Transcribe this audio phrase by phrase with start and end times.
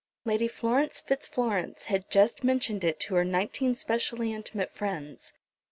[0.25, 5.31] Lady Florence Fitzflorence had just mentioned it to her nineteen specially intimate friends.